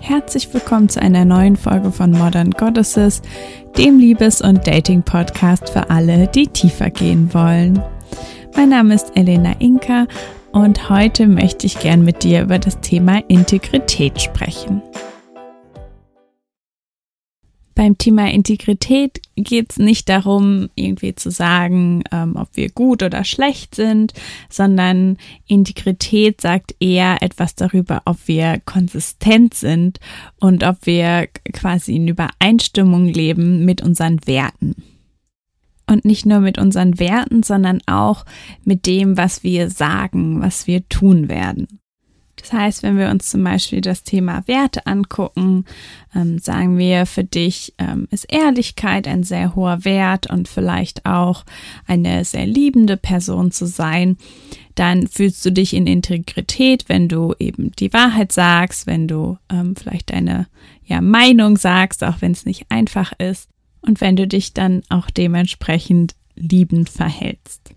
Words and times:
Herzlich 0.00 0.52
willkommen 0.52 0.88
zu 0.88 1.00
einer 1.00 1.24
neuen 1.24 1.56
Folge 1.56 1.92
von 1.92 2.10
Modern 2.10 2.50
Goddesses, 2.50 3.22
dem 3.76 3.98
Liebes- 3.98 4.42
und 4.42 4.66
Dating-Podcast 4.66 5.70
für 5.70 5.90
alle, 5.90 6.26
die 6.28 6.46
tiefer 6.46 6.90
gehen 6.90 7.32
wollen. 7.32 7.82
Mein 8.56 8.70
Name 8.70 8.94
ist 8.94 9.16
Elena 9.16 9.52
Inka 9.58 10.06
und 10.52 10.90
heute 10.90 11.28
möchte 11.28 11.66
ich 11.66 11.78
gern 11.78 12.04
mit 12.04 12.24
dir 12.24 12.42
über 12.42 12.58
das 12.58 12.80
Thema 12.80 13.22
Integrität 13.28 14.20
sprechen. 14.20 14.82
Beim 17.78 17.96
Thema 17.96 18.28
Integrität 18.28 19.20
geht 19.36 19.70
es 19.70 19.78
nicht 19.78 20.08
darum, 20.08 20.68
irgendwie 20.74 21.14
zu 21.14 21.30
sagen, 21.30 22.02
ähm, 22.10 22.34
ob 22.34 22.48
wir 22.54 22.70
gut 22.70 23.04
oder 23.04 23.22
schlecht 23.22 23.76
sind, 23.76 24.14
sondern 24.50 25.16
Integrität 25.46 26.40
sagt 26.40 26.74
eher 26.80 27.22
etwas 27.22 27.54
darüber, 27.54 28.02
ob 28.04 28.16
wir 28.26 28.60
konsistent 28.64 29.54
sind 29.54 30.00
und 30.40 30.64
ob 30.64 30.86
wir 30.86 31.28
quasi 31.52 31.94
in 31.94 32.08
Übereinstimmung 32.08 33.06
leben 33.06 33.64
mit 33.64 33.80
unseren 33.80 34.26
Werten. 34.26 34.74
Und 35.86 36.04
nicht 36.04 36.26
nur 36.26 36.40
mit 36.40 36.58
unseren 36.58 36.98
Werten, 36.98 37.44
sondern 37.44 37.78
auch 37.86 38.24
mit 38.64 38.86
dem, 38.86 39.16
was 39.16 39.44
wir 39.44 39.70
sagen, 39.70 40.40
was 40.40 40.66
wir 40.66 40.88
tun 40.88 41.28
werden. 41.28 41.68
Das 42.40 42.52
heißt, 42.52 42.82
wenn 42.82 42.98
wir 42.98 43.10
uns 43.10 43.30
zum 43.30 43.42
Beispiel 43.44 43.80
das 43.80 44.02
Thema 44.04 44.46
Werte 44.46 44.86
angucken, 44.86 45.64
ähm, 46.14 46.38
sagen 46.38 46.78
wir, 46.78 47.06
für 47.06 47.24
dich 47.24 47.74
ähm, 47.78 48.08
ist 48.10 48.24
Ehrlichkeit 48.32 49.08
ein 49.08 49.22
sehr 49.22 49.54
hoher 49.54 49.84
Wert 49.84 50.30
und 50.30 50.48
vielleicht 50.48 51.04
auch 51.06 51.44
eine 51.86 52.24
sehr 52.24 52.46
liebende 52.46 52.96
Person 52.96 53.50
zu 53.50 53.66
sein, 53.66 54.16
dann 54.74 55.08
fühlst 55.08 55.44
du 55.44 55.50
dich 55.50 55.74
in 55.74 55.86
Integrität, 55.86 56.88
wenn 56.88 57.08
du 57.08 57.34
eben 57.38 57.72
die 57.72 57.92
Wahrheit 57.92 58.32
sagst, 58.32 58.86
wenn 58.86 59.08
du 59.08 59.36
ähm, 59.50 59.74
vielleicht 59.74 60.10
deine 60.10 60.46
ja, 60.84 61.00
Meinung 61.00 61.56
sagst, 61.56 62.04
auch 62.04 62.20
wenn 62.20 62.32
es 62.32 62.46
nicht 62.46 62.66
einfach 62.68 63.12
ist 63.18 63.48
und 63.80 64.00
wenn 64.00 64.16
du 64.16 64.26
dich 64.26 64.54
dann 64.54 64.82
auch 64.88 65.10
dementsprechend 65.10 66.14
liebend 66.36 66.88
verhältst. 66.88 67.74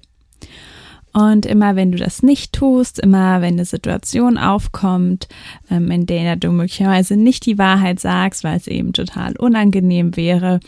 Und 1.13 1.45
immer 1.45 1.75
wenn 1.75 1.91
du 1.91 1.97
das 1.97 2.23
nicht 2.23 2.53
tust, 2.53 2.99
immer 2.99 3.41
wenn 3.41 3.55
eine 3.55 3.65
Situation 3.65 4.37
aufkommt, 4.37 5.27
ähm, 5.69 5.91
in 5.91 6.05
der 6.05 6.35
du 6.37 6.51
möglicherweise 6.51 7.17
nicht 7.17 7.45
die 7.45 7.57
Wahrheit 7.57 7.99
sagst, 7.99 8.43
weil 8.43 8.57
es 8.57 8.67
eben 8.67 8.93
total 8.93 9.35
unangenehm 9.37 10.15
wäre, 10.15 10.59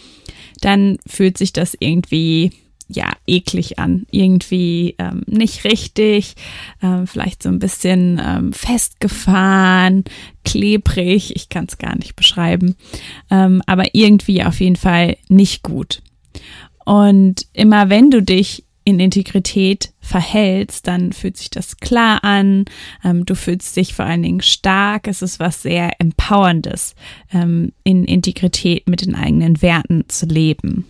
dann 0.62 0.98
fühlt 1.08 1.38
sich 1.38 1.54
das 1.54 1.76
irgendwie 1.80 2.52
ja 2.90 3.12
eklig 3.26 3.80
an, 3.80 4.06
irgendwie 4.12 4.96
ähm, 5.00 5.24
nicht 5.26 5.64
richtig, 5.64 6.36
ähm, 6.82 7.08
vielleicht 7.08 7.42
so 7.44 7.50
ein 7.50 7.60
bisschen 7.60 8.22
ähm, 8.24 8.54
festgefahren, 8.54 10.04
klebrig, 10.44 11.36
ich 11.36 11.50
kann 11.50 11.66
es 11.68 11.78
gar 11.78 11.96
nicht 11.96 12.16
beschreiben, 12.16 12.76
ähm, 13.32 13.62
aber 13.66 13.96
irgendwie 13.96 14.44
auf 14.44 14.60
jeden 14.60 14.76
Fall 14.76 15.18
nicht 15.30 15.64
gut. 15.64 16.02
Und 16.86 17.46
immer 17.54 17.90
wenn 17.90 18.12
du 18.12 18.22
dich 18.22 18.66
in 18.86 19.00
Integrität 19.00 19.94
verhältst, 20.00 20.88
dann 20.88 21.14
fühlt 21.14 21.38
sich 21.38 21.50
das 21.50 21.78
klar 21.78 22.24
an. 22.24 22.66
Ähm, 23.04 23.26
du 23.26 23.36
fühlst 23.36 23.76
dich 23.76 23.94
vor 23.94 24.06
allen 24.06 24.24
Dingen 24.24 24.42
stark. 24.42 25.08
Es 25.08 25.22
ist 25.22 25.40
was 25.40 25.62
sehr 25.62 26.00
Empowerndes, 26.00 26.96
ähm, 27.34 27.72
in 27.84 28.06
Integrität 28.06 28.88
mit 28.90 29.02
den 29.02 29.16
eigenen 29.16 29.62
Werten 29.62 30.06
zu 30.08 30.26
leben. 30.26 30.86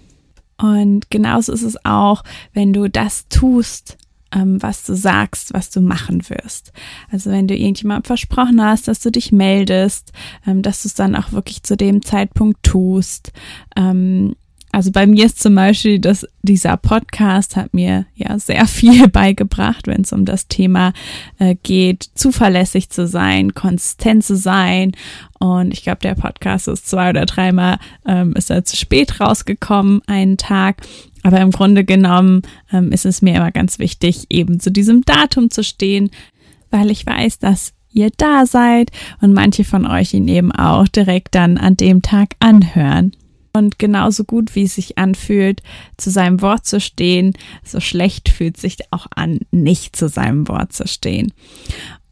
Und 0.58 1.10
genauso 1.10 1.52
ist 1.52 1.64
es 1.64 1.84
auch, 1.86 2.24
wenn 2.54 2.74
du 2.74 2.90
das 2.90 3.28
tust, 3.28 3.98
ähm, 4.34 4.62
was 4.62 4.84
du 4.84 4.96
sagst, 4.96 5.54
was 5.54 5.70
du 5.70 5.82
machen 5.82 6.28
wirst. 6.30 6.72
Also 7.12 7.30
wenn 7.32 7.48
du 7.48 7.56
irgendjemandem 7.56 8.06
versprochen 8.06 8.62
hast, 8.64 8.88
dass 8.88 9.00
du 9.00 9.12
dich 9.12 9.32
meldest, 9.32 10.12
ähm, 10.48 10.62
dass 10.62 10.84
du 10.84 10.88
es 10.88 10.96
dann 10.96 11.16
auch 11.16 11.32
wirklich 11.32 11.64
zu 11.64 11.78
dem 11.78 12.02
Zeitpunkt 12.02 12.64
tust, 12.64 13.32
ähm, 13.76 14.36
also 14.74 14.92
bei 14.92 15.06
mir 15.06 15.28
ist 15.28 15.40
zum 15.40 15.54
Beispiel, 15.54 16.00
dass 16.00 16.28
dieser 16.42 16.78
Podcast 16.78 17.56
hat 17.56 17.76
mir 17.76 18.08
ja 18.16 18.40
sehr 18.40 18.66
viel 18.68 19.08
beigebracht, 19.08 19.86
wenn 19.86 20.02
es 20.02 20.12
um 20.12 20.26
das 20.26 20.48
Thema 20.48 20.94
äh, 21.38 21.56
geht, 21.62 22.10
zuverlässig 22.16 22.90
zu 22.90 23.08
sein, 23.08 23.54
konsistent 23.54 24.24
zu 24.24 24.36
sein. 24.36 24.94
Und 25.40 25.74
ich 25.74 25.84
glaube, 25.84 26.00
der 26.00 26.16
Podcast 26.16 26.68
ist 26.68 26.88
zwei 26.88 27.12
oder 27.12 27.28
dreimal 27.28 27.78
ähm, 28.08 28.34
ist 28.34 28.50
er 28.50 28.66
zu 28.66 28.76
spät 28.76 29.20
rausgekommen, 29.20 30.02
einen 30.08 30.38
Tag. 30.38 30.78
Aber 31.22 31.40
im 31.40 31.52
Grunde 31.52 31.86
genommen 31.86 32.42
ähm, 32.72 32.92
ist 32.92 33.06
es 33.06 33.22
mir 33.22 33.36
immer 33.36 33.52
ganz 33.52 33.78
wichtig, 33.78 34.26
eben 34.32 34.60
zu 34.60 34.72
diesem 34.72 35.04
Datum 35.04 35.52
zu 35.52 35.64
stehen, 35.64 36.10
weil 36.72 36.90
ich 36.90 37.06
weiß, 37.06 37.38
dass 37.38 37.74
ihr 37.92 38.10
da 38.18 38.48
seid 38.48 38.90
und 39.22 39.34
manche 39.34 39.66
von 39.66 39.86
euch 39.86 40.16
ihn 40.16 40.28
eben 40.28 40.52
auch 40.52 40.88
direkt 40.88 41.36
dann 41.36 41.60
an 41.60 41.78
dem 41.78 42.02
Tag 42.02 42.34
anhören. 42.40 43.12
Und 43.56 43.78
genauso 43.78 44.24
gut, 44.24 44.56
wie 44.56 44.64
es 44.64 44.76
sich 44.76 44.98
anfühlt, 44.98 45.62
zu 45.98 46.10
seinem 46.10 46.42
Wort 46.42 46.66
zu 46.66 46.82
stehen, 46.82 47.34
so 47.64 47.80
schlecht 47.80 48.30
fühlt 48.30 48.58
sich 48.58 48.78
auch 48.90 49.06
an, 49.16 49.42
nicht 49.52 49.96
zu 49.96 50.10
seinem 50.10 50.48
Wort 50.48 50.74
zu 50.74 50.88
stehen. 50.88 51.32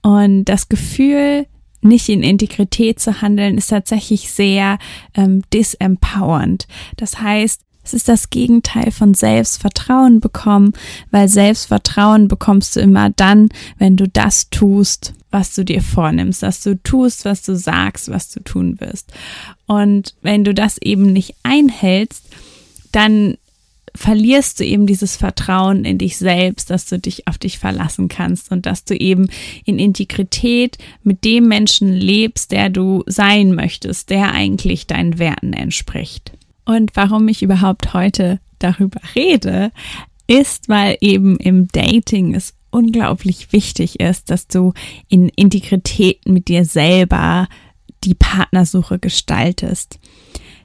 Und 0.03 0.46
das 0.46 0.69
Gefühl, 0.69 1.47
nicht 1.81 2.09
in 2.09 2.22
Integrität 2.22 3.00
zu 3.00 3.22
handeln, 3.22 3.57
ist 3.57 3.72
tatsächlich 3.72 4.31
sehr 4.31 4.78
ähm, 5.16 5.41
disempowernd. 5.51 6.68
Das 6.97 7.19
heißt, 7.19 7.62
es 7.84 7.94
ist 7.94 8.08
das 8.08 8.30
Gegenteil 8.30 8.92
von 8.92 9.14
Selbstvertrauen 9.14 10.19
bekommen, 10.19 10.74
weil 11.09 11.28
Selbstvertrauen 11.28 12.28
bekommst 12.28 12.75
du 12.75 12.80
immer 12.80 13.09
dann, 13.09 13.50
wenn 13.78 13.97
du 13.97 14.08
das 14.08 14.50
tust, 14.50 15.14
was 15.31 15.56
du 15.56 15.64
dir 15.64 15.81
vornimmst, 15.81 16.44
dass 16.44 16.62
du 16.62 16.81
tust, 16.84 17.25
was 17.25 17.42
du 17.42 17.56
sagst, 17.56 18.09
was 18.09 18.30
du 18.30 18.42
tun 18.42 18.80
wirst. 18.80 19.12
Und 19.66 20.16
wenn 20.22 20.44
du 20.44 20.53
das 20.53 20.78
eben 20.78 21.14
nicht 21.14 21.36
einhältst, 21.44 22.25
dann 22.92 23.38
verlierst 23.96 24.59
du 24.59 24.66
eben 24.66 24.88
dieses 24.88 25.18
Vertrauen 25.18 25.84
in 25.86 25.98
dich 25.98 26.18
selbst, 26.18 26.69
dass 26.69 26.86
du 26.86 26.98
dich 26.98 27.28
auf 27.28 27.38
dich 27.38 27.59
verlassen 27.59 28.08
kannst 28.08 28.52
und 28.52 28.66
dass 28.66 28.86
du 28.86 28.96
eben 28.96 29.28
in 29.66 29.80
Integrität 29.80 30.78
mit 31.03 31.25
dem 31.25 31.48
Menschen 31.48 31.94
lebst, 31.94 32.52
der 32.52 32.69
du 32.69 33.03
sein 33.06 33.53
möchtest, 33.53 34.09
der 34.09 34.34
eigentlich 34.34 34.88
deinen 34.88 35.19
Werten 35.19 35.53
entspricht. 35.53 36.31
Und 36.72 36.96
warum 36.96 37.28
ich 37.28 37.44
überhaupt 37.44 37.94
heute 37.94 38.40
darüber 38.59 39.02
rede, 39.14 39.74
ist, 40.28 40.70
weil 40.70 40.98
eben 41.02 41.36
im 41.36 41.68
Dating 41.68 42.34
es 42.34 42.54
unglaublich 42.70 43.52
wichtig 43.52 44.00
ist, 44.00 44.30
dass 44.30 44.48
du 44.48 44.72
in 45.10 45.28
Integrität 45.28 46.26
mit 46.26 46.48
dir 46.48 46.64
selber 46.64 47.50
die 48.06 48.16
Partnersuche 48.16 49.00
gestaltest. 49.00 50.00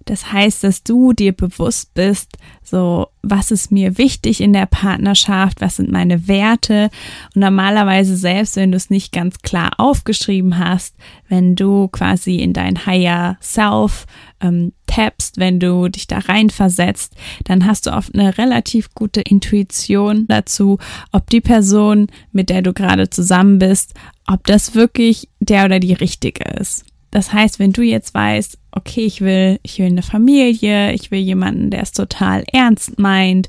Das 0.07 0.33
heißt, 0.33 0.63
dass 0.63 0.85
du 0.85 1.13
dir 1.13 1.33
bewusst 1.33 1.93
bist, 1.95 2.39
so, 2.63 3.09
was 3.23 3.51
ist 3.51 3.73
mir 3.73 3.99
wichtig 3.99 4.41
in 4.41 4.53
der 4.53 4.67
Partnerschaft, 4.67 5.61
was 5.61 5.77
sind 5.77 5.91
meine 5.91 6.29
Werte 6.29 6.91
und 7.35 7.41
normalerweise 7.41 8.17
selbst, 8.17 8.55
wenn 8.55 8.71
du 8.71 8.77
es 8.77 8.89
nicht 8.89 9.13
ganz 9.13 9.41
klar 9.41 9.73
aufgeschrieben 9.79 10.59
hast, 10.59 10.95
wenn 11.29 11.57
du 11.57 11.89
quasi 11.89 12.37
in 12.37 12.53
dein 12.53 12.87
Higher 12.87 13.37
Self 13.41 14.07
ähm, 14.41 14.73
tappst, 14.87 15.39
wenn 15.39 15.59
du 15.59 15.89
dich 15.89 16.07
da 16.07 16.19
reinversetzt, 16.19 17.17
dann 17.43 17.67
hast 17.67 17.87
du 17.89 17.91
oft 17.93 18.15
eine 18.15 18.39
relativ 18.39 18.95
gute 18.95 19.23
Intuition 19.23 20.27
dazu, 20.29 20.79
ob 21.11 21.29
die 21.31 21.41
Person, 21.41 22.07
mit 22.31 22.49
der 22.49 22.63
du 22.63 22.73
gerade 22.73 23.11
zusammen 23.11 23.59
bist, 23.59 23.95
ob 24.29 24.47
das 24.47 24.77
wirklich 24.77 25.29
der 25.41 25.65
oder 25.65 25.81
die 25.81 25.95
richtige 25.95 26.45
ist. 26.45 26.85
Das 27.11 27.33
heißt, 27.33 27.59
wenn 27.59 27.73
du 27.73 27.83
jetzt 27.83 28.15
weißt, 28.15 28.59
okay, 28.77 29.05
ich 29.05 29.21
will, 29.21 29.59
ich 29.63 29.79
will 29.79 29.87
eine 29.87 30.03
Familie, 30.03 30.93
ich 30.93 31.11
will 31.11 31.21
jemanden, 31.21 31.71
der 31.71 31.83
es 31.83 31.93
total 31.93 32.45
ernst 32.53 32.99
meint, 32.99 33.49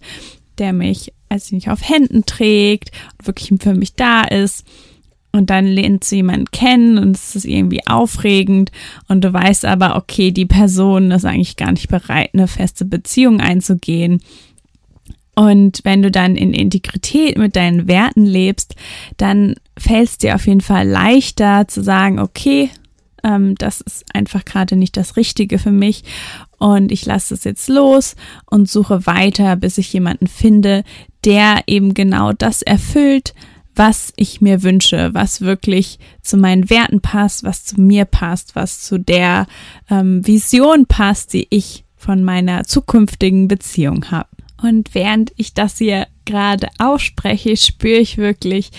der 0.57 0.73
mich, 0.73 1.13
also 1.29 1.53
nicht 1.53 1.69
auf 1.69 1.87
Händen 1.87 2.25
trägt 2.25 2.91
und 3.19 3.27
wirklich 3.27 3.51
für 3.61 3.75
mich 3.75 3.93
da 3.93 4.23
ist, 4.23 4.65
und 5.37 5.49
dann 5.49 5.67
lernst 5.67 6.11
du 6.11 6.15
jemanden 6.15 6.49
kennen 6.51 6.97
und 6.97 7.15
es 7.15 7.35
ist 7.35 7.45
irgendwie 7.45 7.85
aufregend 7.85 8.71
und 9.07 9.23
du 9.23 9.31
weißt 9.31 9.65
aber, 9.65 9.95
okay, 9.95 10.31
die 10.31 10.47
Person 10.47 11.11
ist 11.11 11.25
eigentlich 11.25 11.57
gar 11.57 11.71
nicht 11.71 11.89
bereit, 11.89 12.31
eine 12.33 12.47
feste 12.47 12.85
Beziehung 12.85 13.39
einzugehen. 13.39 14.21
Und 15.35 15.81
wenn 15.83 16.01
du 16.01 16.09
dann 16.09 16.35
in 16.35 16.53
Integrität 16.53 17.37
mit 17.37 17.55
deinen 17.55 17.87
Werten 17.87 18.25
lebst, 18.25 18.75
dann 19.17 19.53
fällt 19.77 20.09
es 20.09 20.17
dir 20.17 20.33
auf 20.33 20.47
jeden 20.47 20.61
Fall 20.61 20.87
leichter 20.87 21.67
zu 21.67 21.83
sagen, 21.83 22.19
okay, 22.19 22.71
ähm, 23.23 23.55
das 23.55 23.81
ist 23.81 24.05
einfach 24.13 24.45
gerade 24.45 24.75
nicht 24.75 24.97
das 24.97 25.15
Richtige 25.15 25.59
für 25.59 25.71
mich 25.71 26.03
und 26.57 26.91
ich 26.91 27.05
lasse 27.05 27.33
es 27.33 27.43
jetzt 27.43 27.69
los 27.69 28.15
und 28.45 28.69
suche 28.69 29.05
weiter, 29.05 29.55
bis 29.55 29.77
ich 29.77 29.91
jemanden 29.93 30.27
finde, 30.27 30.83
der 31.25 31.63
eben 31.67 31.93
genau 31.93 32.33
das 32.33 32.61
erfüllt, 32.61 33.33
was 33.75 34.11
ich 34.15 34.41
mir 34.41 34.63
wünsche, 34.63 35.13
was 35.13 35.41
wirklich 35.41 35.99
zu 36.21 36.37
meinen 36.37 36.69
Werten 36.69 37.01
passt, 37.01 37.43
was 37.43 37.63
zu 37.63 37.79
mir 37.79 38.05
passt, 38.05 38.55
was 38.55 38.81
zu 38.81 38.97
der 38.97 39.45
ähm, 39.89 40.25
Vision 40.25 40.87
passt, 40.87 41.33
die 41.33 41.47
ich 41.51 41.85
von 41.95 42.23
meiner 42.23 42.63
zukünftigen 42.63 43.47
Beziehung 43.47 44.09
habe. 44.09 44.29
Und 44.61 44.95
während 44.95 45.31
ich 45.35 45.53
das 45.53 45.77
hier 45.77 46.07
gerade 46.25 46.67
ausspreche, 46.79 47.55
spüre 47.55 47.99
ich 47.99 48.17
wirklich 48.17 48.71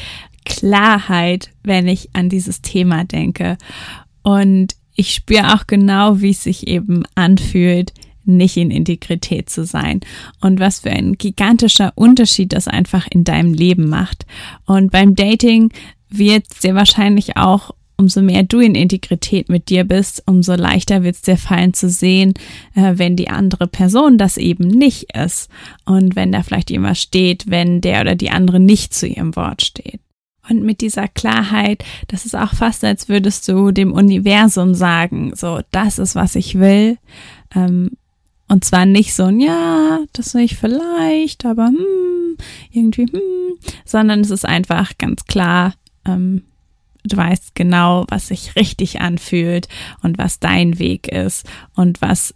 Klarheit, 0.44 1.50
wenn 1.62 1.87
ich 1.87 2.11
an 2.14 2.29
dieses 2.29 2.62
Thema 2.62 3.05
denke. 3.05 3.58
Und 4.23 4.75
ich 4.94 5.15
spüre 5.15 5.55
auch 5.55 5.67
genau, 5.67 6.20
wie 6.20 6.31
es 6.31 6.43
sich 6.43 6.67
eben 6.67 7.05
anfühlt, 7.15 7.93
nicht 8.25 8.56
in 8.56 8.70
Integrität 8.70 9.49
zu 9.49 9.65
sein 9.65 10.00
und 10.41 10.61
was 10.61 10.81
für 10.81 10.91
ein 10.91 11.15
gigantischer 11.15 11.93
Unterschied 11.94 12.53
das 12.53 12.69
einfach 12.69 13.06
in 13.11 13.25
deinem 13.25 13.55
Leben 13.55 13.88
macht. 13.88 14.26
Und 14.67 14.93
beim 14.93 15.15
Dating 15.15 15.73
wird 16.11 16.53
sehr 16.53 16.75
wahrscheinlich 16.75 17.37
auch 17.37 17.73
umso 17.97 18.23
mehr 18.23 18.44
du 18.44 18.61
in 18.61 18.76
Integrität 18.76 19.49
mit 19.49 19.69
dir 19.70 19.82
bist, 19.82 20.23
umso 20.26 20.55
leichter 20.55 21.03
wird 21.03 21.17
es 21.17 21.23
dir 21.23 21.37
fallen 21.37 21.75
zu 21.75 21.91
sehen, 21.91 22.35
äh, 22.75 22.93
wenn 22.94 23.17
die 23.17 23.29
andere 23.29 23.67
Person 23.67 24.19
das 24.19 24.37
eben 24.37 24.69
nicht 24.69 25.17
ist 25.17 25.50
und 25.85 26.14
wenn 26.14 26.31
da 26.31 26.44
vielleicht 26.44 26.71
jemand 26.71 26.97
steht, 26.97 27.50
wenn 27.50 27.81
der 27.81 28.00
oder 28.03 28.14
die 28.14 28.31
andere 28.31 28.61
nicht 28.61 28.94
zu 28.94 29.09
ihrem 29.09 29.35
Wort 29.35 29.62
steht. 29.62 30.00
Und 30.49 30.62
mit 30.62 30.81
dieser 30.81 31.09
Klarheit, 31.09 31.85
das 32.09 32.25
ist 32.25 32.35
auch 32.35 32.55
fast, 32.55 32.85
als 32.85 33.09
würdest 33.09 33.47
du 33.49 33.71
dem 33.71 33.93
Universum 33.93 34.75
sagen, 34.75 35.33
so, 35.35 35.61
das 35.71 35.99
ist, 35.99 36.15
was 36.15 36.35
ich 36.37 36.59
will. 36.59 36.99
Ähm, 37.55 37.91
und 38.49 38.65
zwar 38.65 38.87
nicht 38.87 39.15
so 39.15 39.25
ein, 39.25 39.41
ja, 39.41 40.00
das 40.15 40.33
will 40.35 40.43
ich 40.43 40.56
vielleicht, 40.56 41.45
aber 41.45 41.67
hm, 41.67 42.37
irgendwie, 42.71 43.06
hm, 43.06 43.59
sondern 43.85 44.21
es 44.21 44.31
ist 44.31 44.47
einfach 44.47 44.97
ganz 44.97 45.27
klar, 45.27 45.75
ähm, 46.06 46.45
du 47.05 47.17
weißt 47.17 47.55
genau, 47.55 48.06
was 48.09 48.29
sich 48.29 48.56
richtig 48.56 49.00
anfühlt 49.00 49.69
und 50.03 50.17
was 50.17 50.41
dein 50.41 50.79
Weg 50.79 51.09
ist 51.09 51.47
und 51.75 52.00
was 52.00 52.35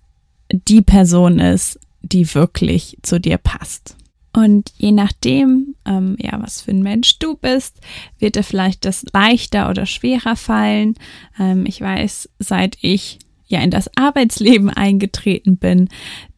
die 0.50 0.82
Person 0.82 1.38
ist, 1.38 1.80
die 2.02 2.34
wirklich 2.34 2.98
zu 3.02 3.18
dir 3.18 3.38
passt. 3.38 3.96
Und 4.34 4.72
je 4.76 4.92
nachdem, 4.92 5.71
ähm, 5.86 6.16
ja, 6.18 6.40
was 6.40 6.62
für 6.62 6.72
ein 6.72 6.82
Mensch 6.82 7.18
du 7.18 7.36
bist, 7.36 7.80
wird 8.18 8.36
dir 8.36 8.42
vielleicht 8.42 8.84
das 8.84 9.04
leichter 9.12 9.70
oder 9.70 9.86
schwerer 9.86 10.36
fallen. 10.36 10.94
Ähm, 11.38 11.66
ich 11.66 11.80
weiß, 11.80 12.28
seit 12.38 12.76
ich 12.80 13.18
ja 13.46 13.60
in 13.60 13.70
das 13.70 13.90
Arbeitsleben 13.96 14.70
eingetreten 14.70 15.58
bin, 15.58 15.88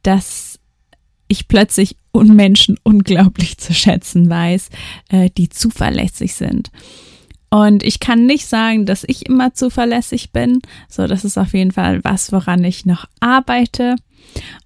dass 0.02 0.58
ich 1.28 1.48
plötzlich 1.48 1.96
Unmenschen 2.12 2.78
unglaublich 2.82 3.58
zu 3.58 3.74
schätzen 3.74 4.28
weiß, 4.28 4.68
äh, 5.08 5.30
die 5.36 5.48
zuverlässig 5.48 6.34
sind. 6.34 6.70
Und 7.50 7.84
ich 7.84 8.00
kann 8.00 8.26
nicht 8.26 8.46
sagen, 8.46 8.84
dass 8.84 9.04
ich 9.06 9.26
immer 9.26 9.54
zuverlässig 9.54 10.32
bin. 10.32 10.60
So, 10.88 11.06
das 11.06 11.24
ist 11.24 11.38
auf 11.38 11.52
jeden 11.52 11.70
Fall 11.70 12.02
was, 12.02 12.32
woran 12.32 12.64
ich 12.64 12.84
noch 12.84 13.06
arbeite. 13.20 13.94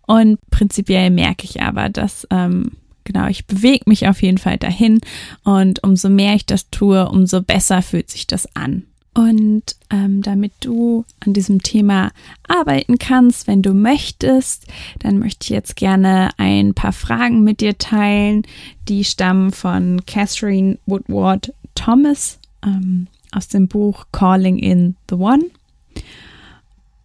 Und 0.07 0.39
prinzipiell 0.51 1.11
merke 1.11 1.45
ich 1.45 1.61
aber, 1.61 1.91
dass 1.91 2.27
ähm, 2.31 2.73
genau, 3.09 3.27
ich 3.27 3.47
bewege 3.47 3.85
mich 3.87 4.07
auf 4.07 4.23
jeden 4.23 4.39
Fall 4.39 4.59
dahin 4.59 5.01
und 5.43 5.83
umso 5.83 6.09
mehr 6.09 6.35
ich 6.35 6.47
das 6.47 6.71
tue, 6.71 7.09
umso 7.09 7.43
besser 7.43 7.83
fühlt 7.83 8.11
sich 8.11 8.27
das 8.27 8.55
an. 8.55 8.85
Und 9.15 9.75
ähm, 9.91 10.23
damit 10.23 10.53
du 10.61 11.05
an 11.27 11.33
diesem 11.33 11.61
Thema 11.61 12.13
arbeiten 12.47 12.99
kannst, 12.99 13.49
wenn 13.49 13.63
du 13.63 13.75
möchtest, 13.75 14.69
dann 15.01 15.19
möchte 15.19 15.45
ich 15.45 15.51
jetzt 15.51 15.75
gerne 15.75 16.31
ein 16.37 16.73
paar 16.75 16.93
Fragen 16.93 17.43
mit 17.43 17.61
dir 17.61 17.77
teilen. 17.79 18.43
Die 18.87 19.03
stammen 19.03 19.51
von 19.51 20.07
Catherine 20.07 20.79
Woodward 20.87 21.53
Thomas 21.75 22.39
ähm, 22.65 23.09
aus 23.33 23.49
dem 23.49 23.67
Buch 23.67 24.07
Calling 24.13 24.57
in 24.59 24.95
the 25.09 25.17
One. 25.17 25.47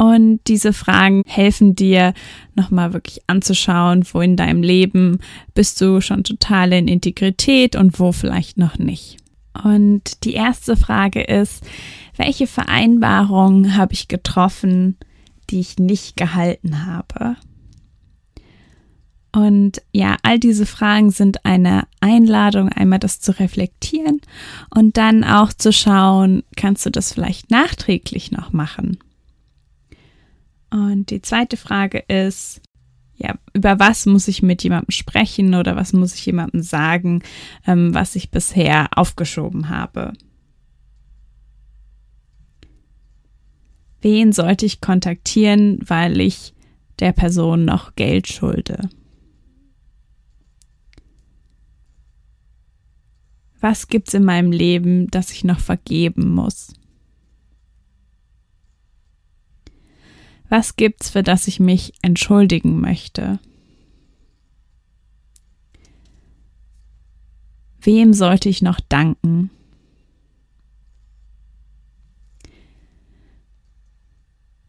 Und 0.03 0.41
diese 0.47 0.73
Fragen 0.73 1.21
helfen 1.25 1.75
dir 1.75 2.13
nochmal 2.55 2.91
wirklich 2.91 3.21
anzuschauen, 3.27 4.03
wo 4.11 4.19
in 4.19 4.35
deinem 4.35 4.61
Leben 4.61 5.19
bist 5.53 5.79
du 5.79 6.01
schon 6.01 6.25
total 6.25 6.73
in 6.73 6.89
Integrität 6.89 7.77
und 7.77 7.97
wo 8.01 8.11
vielleicht 8.11 8.57
noch 8.57 8.77
nicht. 8.77 9.15
Und 9.63 10.25
die 10.25 10.33
erste 10.33 10.75
Frage 10.75 11.21
ist, 11.21 11.63
welche 12.17 12.47
Vereinbarungen 12.47 13.77
habe 13.77 13.93
ich 13.93 14.09
getroffen, 14.09 14.97
die 15.49 15.61
ich 15.61 15.79
nicht 15.79 16.17
gehalten 16.17 16.85
habe? 16.85 17.37
Und 19.31 19.81
ja, 19.93 20.17
all 20.21 20.37
diese 20.37 20.65
Fragen 20.65 21.11
sind 21.11 21.45
eine 21.45 21.87
Einladung, 22.01 22.67
einmal 22.67 22.99
das 22.99 23.21
zu 23.21 23.39
reflektieren 23.39 24.19
und 24.69 24.97
dann 24.97 25.23
auch 25.23 25.53
zu 25.53 25.71
schauen, 25.71 26.43
kannst 26.57 26.85
du 26.85 26.89
das 26.89 27.13
vielleicht 27.13 27.51
nachträglich 27.51 28.33
noch 28.33 28.51
machen? 28.51 28.97
Und 30.73 31.11
die 31.11 31.21
zweite 31.21 31.55
Frage 31.55 31.99
ist, 31.99 32.59
ja, 33.15 33.35
über 33.53 33.77
was 33.77 34.07
muss 34.07 34.27
ich 34.27 34.41
mit 34.41 34.63
jemandem 34.63 34.89
sprechen 34.89 35.53
oder 35.53 35.75
was 35.75 35.93
muss 35.93 36.15
ich 36.15 36.25
jemandem 36.25 36.63
sagen, 36.63 37.21
ähm, 37.67 37.93
was 37.93 38.15
ich 38.15 38.31
bisher 38.31 38.87
aufgeschoben 38.97 39.69
habe? 39.69 40.13
Wen 44.01 44.31
sollte 44.31 44.65
ich 44.65 44.81
kontaktieren, 44.81 45.77
weil 45.85 46.19
ich 46.19 46.55
der 46.99 47.11
Person 47.11 47.65
noch 47.65 47.93
Geld 47.93 48.27
schulde? 48.27 48.89
Was 53.59 53.87
gibt's 53.89 54.15
in 54.15 54.25
meinem 54.25 54.51
Leben, 54.51 55.07
das 55.11 55.31
ich 55.31 55.43
noch 55.43 55.59
vergeben 55.59 56.31
muss? 56.31 56.73
Was 60.55 60.75
gibt's, 60.75 61.09
für 61.09 61.23
das 61.23 61.47
ich 61.47 61.59
mich 61.59 61.93
entschuldigen 62.03 62.79
möchte? 62.79 63.39
Wem 67.81 68.13
sollte 68.13 68.49
ich 68.49 68.61
noch 68.61 68.79
danken? 68.79 69.49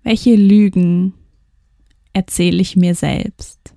Welche 0.02 0.36
Lügen 0.36 1.12
erzähle 2.14 2.62
ich 2.62 2.76
mir 2.76 2.94
selbst? 2.94 3.74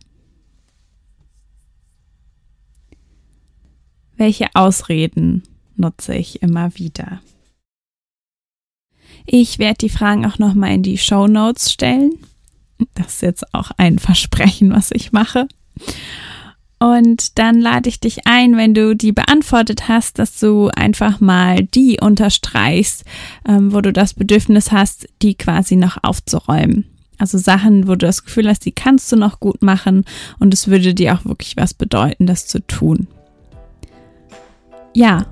Welche 4.16 4.48
Ausreden 4.56 5.44
nutze 5.76 6.16
ich 6.16 6.42
immer 6.42 6.74
wieder? 6.78 7.20
Ich 9.30 9.60
werde 9.60 9.80
die 9.80 9.90
Fragen 9.90 10.26
auch 10.26 10.40
nochmal 10.40 10.74
in 10.74 10.84
die 10.84 10.98
Show 10.98 11.28
Notes 11.28 11.72
stellen. 11.72 12.12
Das 12.96 13.08
ist 13.08 13.22
jetzt 13.22 13.54
auch 13.54 13.72
ein 13.76 14.00
Versprechen, 14.00 14.72
was 14.72 14.90
ich 14.92 15.12
mache. 15.12 15.48
Und 16.80 17.38
dann 17.38 17.60
lade 17.60 17.90
ich 17.90 18.00
dich 18.00 18.26
ein, 18.26 18.56
wenn 18.56 18.74
du 18.74 18.96
die 18.96 19.12
beantwortet 19.12 19.90
hast, 19.90 20.18
dass 20.18 20.40
du 20.40 20.70
einfach 20.70 21.20
mal 21.20 21.64
die 21.64 22.00
unterstreichst, 22.00 23.04
ähm, 23.48 23.74
wo 23.74 23.82
du 23.82 23.92
das 23.92 24.14
Bedürfnis 24.14 24.72
hast, 24.72 25.10
die 25.22 25.36
quasi 25.36 25.76
noch 25.76 25.98
aufzuräumen. 26.04 26.86
Also 27.18 27.38
Sachen, 27.38 27.88
wo 27.88 27.92
du 27.92 28.06
das 28.06 28.24
Gefühl 28.24 28.48
hast, 28.48 28.64
die 28.64 28.72
kannst 28.72 29.12
du 29.12 29.18
noch 29.18 29.40
gut 29.40 29.62
machen 29.62 30.06
und 30.40 30.54
es 30.54 30.68
würde 30.68 30.94
dir 30.94 31.16
auch 31.16 31.26
wirklich 31.26 31.58
was 31.58 31.74
bedeuten, 31.74 32.28
das 32.28 32.46
zu 32.46 32.66
tun. 32.66 33.08
Ja, 34.94 35.26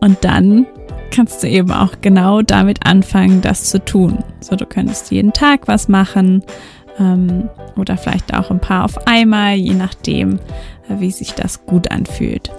und 0.00 0.22
dann 0.22 0.66
kannst 1.14 1.44
du 1.44 1.48
eben 1.48 1.70
auch 1.70 1.92
genau 2.00 2.42
damit 2.42 2.84
anfangen, 2.86 3.40
das 3.40 3.70
zu 3.70 3.84
tun. 3.84 4.18
So, 4.40 4.56
du 4.56 4.66
könntest 4.66 5.12
jeden 5.12 5.32
Tag 5.32 5.68
was 5.68 5.88
machen 5.88 6.42
ähm, 6.98 7.48
oder 7.76 7.96
vielleicht 7.96 8.34
auch 8.34 8.50
ein 8.50 8.60
paar 8.60 8.84
auf 8.84 9.06
einmal, 9.06 9.54
je 9.54 9.74
nachdem, 9.74 10.34
äh, 10.88 10.98
wie 10.98 11.12
sich 11.12 11.32
das 11.34 11.64
gut 11.66 11.90
anfühlt. 11.92 12.50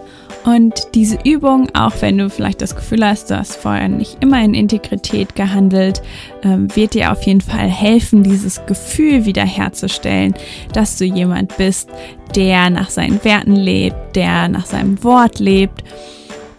Und 0.45 0.93
diese 0.93 1.17
Übung, 1.25 1.69
auch 1.73 1.93
wenn 2.01 2.19
du 2.19 2.29
vielleicht 2.29 2.61
das 2.61 2.75
Gefühl 2.75 3.03
hast, 3.03 3.31
du 3.31 3.37
hast 3.37 3.55
vorher 3.55 3.89
nicht 3.89 4.17
immer 4.21 4.41
in 4.41 4.53
Integrität 4.53 5.35
gehandelt, 5.35 6.01
ähm, 6.43 6.73
wird 6.75 6.93
dir 6.93 7.11
auf 7.11 7.23
jeden 7.23 7.41
Fall 7.41 7.67
helfen, 7.67 8.23
dieses 8.23 8.65
Gefühl 8.67 9.25
wiederherzustellen, 9.25 10.33
dass 10.71 10.97
du 10.97 11.03
jemand 11.03 11.57
bist, 11.57 11.89
der 12.35 12.69
nach 12.69 12.89
seinen 12.89 13.21
Werten 13.25 13.55
lebt, 13.55 14.15
der 14.15 14.47
nach 14.47 14.65
seinem 14.65 15.03
Wort 15.03 15.39
lebt 15.39 15.83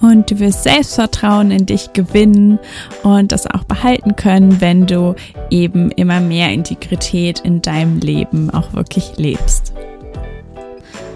und 0.00 0.30
du 0.30 0.38
wirst 0.38 0.64
Selbstvertrauen 0.64 1.50
in 1.50 1.66
dich 1.66 1.92
gewinnen 1.92 2.58
und 3.02 3.32
das 3.32 3.46
auch 3.46 3.64
behalten 3.64 4.16
können, 4.16 4.60
wenn 4.60 4.86
du 4.86 5.14
eben 5.50 5.90
immer 5.90 6.20
mehr 6.20 6.52
Integrität 6.52 7.40
in 7.40 7.62
deinem 7.62 7.98
Leben 7.98 8.50
auch 8.50 8.72
wirklich 8.72 9.16
lebst. 9.16 9.72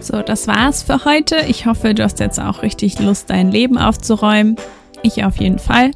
So, 0.01 0.23
das 0.23 0.49
war's 0.49 0.83
für 0.83 1.05
heute. 1.05 1.37
Ich 1.47 1.67
hoffe, 1.67 1.95
du 1.95 2.03
hast 2.03 2.21
jetzt 2.21 2.41
auch 2.41 2.63
richtig 2.63 2.99
Lust, 3.01 3.29
dein 3.29 3.51
Leben 3.51 3.77
aufzuräumen. 3.77 4.57
Ich 5.03 5.25
auf 5.25 5.37
jeden 5.37 5.59
Fall. 5.59 5.91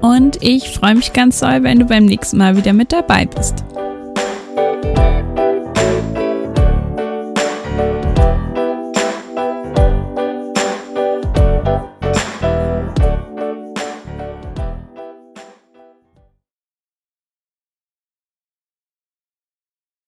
Und 0.00 0.42
ich 0.42 0.70
freue 0.70 0.94
mich 0.94 1.12
ganz 1.12 1.40
doll, 1.40 1.62
wenn 1.64 1.80
du 1.80 1.84
beim 1.84 2.06
nächsten 2.06 2.38
Mal 2.38 2.56
wieder 2.56 2.72
mit 2.72 2.92
dabei 2.92 3.26
bist. 3.26 3.64